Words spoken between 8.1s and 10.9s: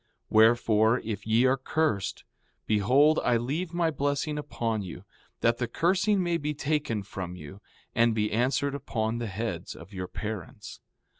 be answered upon the heads of your parents.